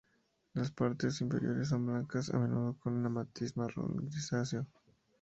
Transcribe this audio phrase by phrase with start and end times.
[0.55, 4.65] Las partes inferiores son blancas, a menudo con un matiz marrón grisáceo.